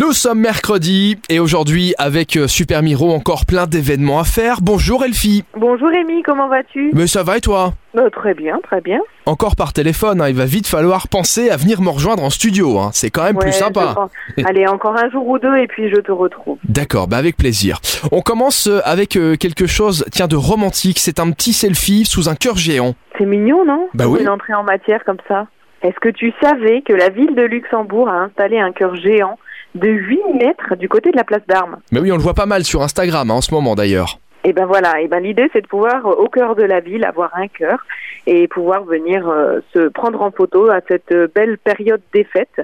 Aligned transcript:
Nous 0.00 0.12
sommes 0.12 0.38
mercredi 0.38 1.18
et 1.28 1.40
aujourd'hui 1.40 1.92
avec 1.98 2.36
euh, 2.36 2.46
Super 2.46 2.84
Miro 2.84 3.12
encore 3.12 3.44
plein 3.44 3.66
d'événements 3.66 4.20
à 4.20 4.24
faire. 4.24 4.58
Bonjour 4.62 5.04
Elfie. 5.04 5.42
Bonjour 5.56 5.88
Rémi, 5.88 6.22
comment 6.22 6.46
vas-tu? 6.46 6.92
Mais 6.94 7.08
ça 7.08 7.24
va 7.24 7.38
et 7.38 7.40
toi? 7.40 7.72
Bah, 7.94 8.08
Très 8.12 8.32
bien, 8.32 8.60
très 8.62 8.80
bien. 8.80 9.00
Encore 9.26 9.56
par 9.56 9.72
téléphone, 9.72 10.20
hein, 10.20 10.28
il 10.28 10.36
va 10.36 10.44
vite 10.44 10.68
falloir 10.68 11.08
penser 11.08 11.50
à 11.50 11.56
venir 11.56 11.80
me 11.82 11.88
rejoindre 11.88 12.22
en 12.22 12.30
studio. 12.30 12.78
hein. 12.78 12.90
C'est 12.92 13.10
quand 13.10 13.24
même 13.24 13.38
plus 13.38 13.50
sympa. 13.50 13.96
Allez, 14.44 14.68
encore 14.68 14.96
un 14.96 15.10
jour 15.10 15.26
ou 15.26 15.40
deux 15.40 15.56
et 15.56 15.66
puis 15.66 15.90
je 15.90 15.96
te 16.00 16.12
retrouve. 16.12 16.58
D'accord, 16.62 17.08
bah 17.08 17.16
avec 17.16 17.36
plaisir. 17.36 17.80
On 18.12 18.20
commence 18.20 18.68
euh, 18.68 18.78
avec 18.84 19.16
euh, 19.16 19.34
quelque 19.34 19.66
chose, 19.66 20.04
tiens, 20.12 20.28
de 20.28 20.36
romantique. 20.36 21.00
C'est 21.00 21.18
un 21.18 21.32
petit 21.32 21.52
selfie 21.52 22.04
sous 22.04 22.28
un 22.28 22.36
cœur 22.36 22.56
géant. 22.56 22.94
C'est 23.18 23.26
mignon, 23.26 23.64
non? 23.64 23.88
Bah 23.94 24.06
oui. 24.06 24.20
Une 24.20 24.28
entrée 24.28 24.54
en 24.54 24.62
matière 24.62 25.02
comme 25.04 25.18
ça. 25.26 25.48
Est-ce 25.82 25.98
que 26.00 26.08
tu 26.08 26.32
savais 26.40 26.82
que 26.82 26.92
la 26.92 27.08
ville 27.08 27.34
de 27.34 27.42
Luxembourg 27.42 28.08
a 28.08 28.24
installé 28.24 28.58
un 28.60 28.70
cœur 28.70 28.94
géant 28.94 29.38
de 29.78 29.88
8 29.88 30.20
mètres 30.38 30.76
du 30.76 30.88
côté 30.88 31.10
de 31.10 31.16
la 31.16 31.24
place 31.24 31.42
d'Armes 31.48 31.78
Mais 31.92 32.00
oui, 32.00 32.12
on 32.12 32.16
le 32.16 32.22
voit 32.22 32.34
pas 32.34 32.46
mal 32.46 32.64
sur 32.64 32.82
Instagram 32.82 33.30
hein, 33.30 33.34
en 33.34 33.40
ce 33.40 33.52
moment 33.52 33.74
d'ailleurs. 33.74 34.18
Et 34.44 34.52
ben 34.52 34.66
voilà, 34.66 35.00
et 35.00 35.08
ben 35.08 35.22
l'idée 35.22 35.48
c'est 35.52 35.62
de 35.62 35.66
pouvoir 35.66 36.06
euh, 36.06 36.14
au 36.14 36.28
cœur 36.28 36.54
de 36.54 36.62
la 36.62 36.80
ville 36.80 37.04
avoir 37.04 37.30
un 37.36 37.48
cœur 37.48 37.84
et 38.26 38.46
pouvoir 38.48 38.84
venir 38.84 39.28
euh, 39.28 39.60
se 39.74 39.88
prendre 39.88 40.22
en 40.22 40.30
photo 40.30 40.70
à 40.70 40.80
cette 40.86 41.12
euh, 41.12 41.28
belle 41.34 41.58
période 41.58 42.00
des 42.14 42.24
fêtes 42.24 42.60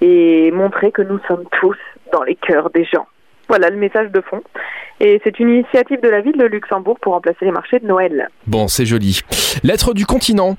et 0.00 0.50
montrer 0.52 0.92
que 0.92 1.02
nous 1.02 1.18
sommes 1.26 1.44
tous 1.60 1.76
dans 2.12 2.22
les 2.22 2.36
cœurs 2.36 2.70
des 2.70 2.84
gens. 2.84 3.06
Voilà 3.48 3.70
le 3.70 3.76
message 3.76 4.10
de 4.10 4.20
fond. 4.20 4.42
Et 5.00 5.20
c'est 5.24 5.40
une 5.40 5.48
initiative 5.48 6.00
de 6.00 6.08
la 6.08 6.20
ville 6.20 6.36
de 6.36 6.44
Luxembourg 6.44 6.98
pour 7.00 7.14
remplacer 7.14 7.44
les 7.44 7.50
marchés 7.50 7.78
de 7.78 7.86
Noël. 7.86 8.28
Bon, 8.46 8.68
c'est 8.68 8.84
joli. 8.84 9.20
Lettre 9.62 9.94
du 9.94 10.06
continent. 10.06 10.56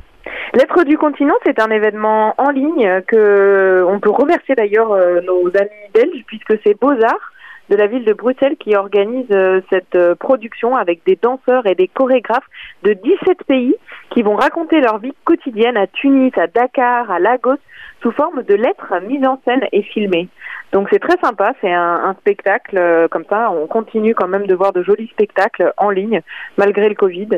Lettre 0.53 0.83
du 0.83 0.97
continent, 0.97 1.35
c'est 1.45 1.59
un 1.59 1.69
événement 1.69 2.33
en 2.37 2.49
ligne 2.49 3.01
que 3.07 3.85
on 3.87 3.99
peut 3.99 4.09
remercier 4.09 4.55
d'ailleurs 4.55 4.91
euh, 4.91 5.21
nos 5.21 5.47
amis 5.55 5.69
belges 5.93 6.23
puisque 6.25 6.59
c'est 6.63 6.79
Beaux-Arts 6.79 7.33
de 7.69 7.75
la 7.75 7.87
ville 7.87 8.05
de 8.05 8.13
Bruxelles 8.13 8.57
qui 8.59 8.75
organise 8.75 9.27
euh, 9.31 9.61
cette 9.69 9.95
euh, 9.95 10.15
production 10.15 10.75
avec 10.75 11.05
des 11.05 11.15
danseurs 11.15 11.65
et 11.67 11.75
des 11.75 11.87
chorégraphes 11.87 12.47
de 12.83 12.93
17 12.93 13.43
pays 13.47 13.75
qui 14.11 14.21
vont 14.23 14.35
raconter 14.35 14.81
leur 14.81 14.97
vie 14.97 15.13
quotidienne 15.23 15.77
à 15.77 15.87
Tunis, 15.87 16.31
à 16.37 16.47
Dakar, 16.47 17.11
à 17.11 17.19
Lagos 17.19 17.57
sous 18.01 18.11
forme 18.11 18.43
de 18.43 18.55
lettres 18.55 18.93
mises 19.07 19.25
en 19.25 19.39
scène 19.45 19.61
et 19.71 19.83
filmées. 19.83 20.29
Donc 20.71 20.87
c'est 20.91 20.99
très 20.99 21.17
sympa, 21.21 21.53
c'est 21.61 21.73
un, 21.73 22.01
un 22.05 22.13
spectacle 22.15 22.77
euh, 22.77 23.07
comme 23.07 23.25
ça, 23.29 23.51
on 23.51 23.65
continue 23.67 24.13
quand 24.13 24.27
même 24.27 24.45
de 24.45 24.53
voir 24.53 24.71
de 24.71 24.83
jolis 24.83 25.07
spectacles 25.07 25.73
en 25.77 25.89
ligne 25.89 26.21
malgré 26.57 26.89
le 26.89 26.95
Covid 26.95 27.29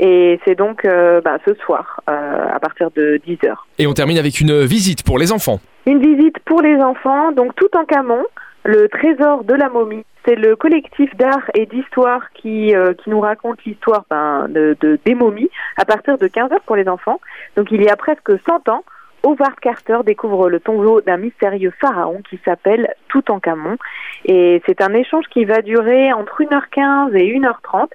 et 0.00 0.40
c'est 0.44 0.54
donc 0.54 0.84
euh, 0.84 1.20
bah, 1.20 1.38
ce 1.46 1.54
soir 1.54 2.00
euh, 2.08 2.46
à 2.50 2.58
partir 2.60 2.90
de 2.92 3.20
10h. 3.26 3.54
Et 3.78 3.86
on 3.86 3.92
termine 3.92 4.18
avec 4.18 4.40
une 4.40 4.64
visite 4.64 5.02
pour 5.04 5.18
les 5.18 5.32
enfants. 5.32 5.60
Une 5.86 6.00
visite 6.00 6.38
pour 6.44 6.62
les 6.62 6.76
enfants, 6.76 7.32
donc 7.32 7.54
tout 7.56 7.68
en 7.76 7.84
Camon, 7.84 8.24
le 8.68 8.86
trésor 8.88 9.44
de 9.44 9.54
la 9.54 9.70
momie. 9.70 10.04
C'est 10.26 10.34
le 10.34 10.54
collectif 10.56 11.14
d'art 11.16 11.50
et 11.54 11.64
d'histoire 11.64 12.30
qui, 12.34 12.74
euh, 12.76 12.92
qui 12.92 13.08
nous 13.08 13.20
raconte 13.20 13.64
l'histoire 13.64 14.04
ben, 14.10 14.46
de, 14.50 14.76
de- 14.80 14.98
des 15.06 15.14
momies 15.14 15.48
à 15.78 15.86
partir 15.86 16.18
de 16.18 16.26
15 16.26 16.52
heures 16.52 16.60
pour 16.66 16.76
les 16.76 16.86
enfants. 16.86 17.18
Donc 17.56 17.70
il 17.70 17.82
y 17.82 17.88
a 17.88 17.96
presque 17.96 18.30
100 18.46 18.68
ans, 18.68 18.84
Howard 19.24 19.58
Carter 19.60 19.98
découvre 20.04 20.48
le 20.48 20.60
tombeau 20.60 21.00
d'un 21.00 21.16
mystérieux 21.16 21.72
pharaon 21.80 22.22
qui 22.28 22.38
s'appelle 22.44 22.94
Toutankhamon. 23.08 23.76
Et 24.24 24.62
c'est 24.66 24.80
un 24.80 24.94
échange 24.94 25.24
qui 25.30 25.44
va 25.44 25.62
durer 25.62 26.12
entre 26.12 26.42
1h15 26.42 27.14
et 27.16 27.38
1h30. 27.38 27.88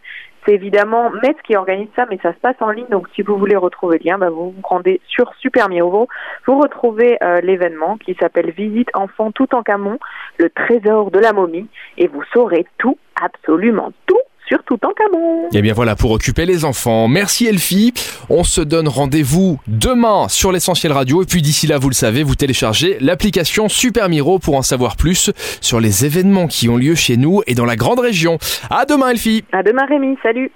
C'est 0.46 0.54
évidemment 0.54 1.10
Metz 1.10 1.38
qui 1.46 1.56
organise 1.56 1.88
ça, 1.96 2.06
mais 2.10 2.20
ça 2.22 2.34
se 2.34 2.40
passe 2.40 2.58
en 2.60 2.72
ligne. 2.72 2.88
Donc, 2.90 3.08
si 3.16 3.22
vous 3.22 3.38
voulez 3.38 3.56
retrouver 3.56 4.00
le 4.00 4.10
lien, 4.10 4.18
bah, 4.18 4.30
vous 4.30 4.52
vous 4.52 4.62
rendez 4.64 5.00
sur 5.08 5.34
Super 5.36 5.70
Miro. 5.70 6.10
Vous 6.46 6.60
retrouvez 6.60 7.18
euh, 7.24 7.40
l'événement 7.40 7.98
qui 7.98 8.14
s'appelle 8.16 8.52
Visite 8.52 8.90
enfant 8.94 9.32
tout 9.32 9.56
en 9.56 9.64
Camon, 9.64 10.00
le 10.38 10.50
trésor 10.50 11.12
de 11.12 11.20
la 11.20 11.32
momie, 11.32 11.68
et 11.98 12.08
vous 12.08 12.24
saurez 12.34 12.66
tout, 12.78 12.98
absolument 13.22 13.94
tout, 14.06 14.20
sur 14.54 14.64
tout 14.66 14.80
en 14.86 14.92
Camon. 14.94 15.50
Et 15.54 15.62
bien 15.62 15.73
voilà, 15.73 15.96
pour 15.96 16.12
occuper 16.12 16.46
les 16.46 16.64
enfants. 16.64 17.08
Merci 17.08 17.48
Elfie. 17.48 17.94
On 18.30 18.44
se 18.44 18.61
donne 18.61 18.88
rendez-vous 18.88 19.60
demain 19.67 20.27
sur 20.30 20.52
l'essentiel 20.52 20.92
radio. 20.92 21.23
Et 21.23 21.26
puis 21.26 21.42
d'ici 21.42 21.66
là, 21.66 21.80
vous 21.80 21.89
le 21.89 21.95
savez, 21.95 22.22
vous 22.22 22.36
téléchargez 22.36 22.98
l'application 23.00 23.67
Super 23.67 24.10
Miro 24.10 24.38
pour 24.38 24.55
en 24.55 24.61
savoir 24.61 24.95
plus 24.95 25.32
sur 25.60 25.80
les 25.80 26.05
événements 26.05 26.48
qui 26.48 26.70
ont 26.70 26.77
lieu 26.77 26.94
chez 26.94 27.17
nous 27.17 27.42
et 27.48 27.55
dans 27.55 27.66
la 27.66 27.76
grande 27.76 28.00
région. 28.00 28.38
À 28.70 28.86
demain 28.86 29.10
Elfie. 29.10 29.44
À 29.52 29.64
demain 29.64 29.86
Rémi, 29.86 30.17
salut 30.22 30.52